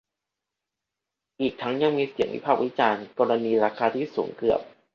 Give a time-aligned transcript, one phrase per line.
[1.39, 4.61] อีกทั้งยังมีเสียงวิพากษ์วิจารณ์กรณีราคาที่สูงเกือบ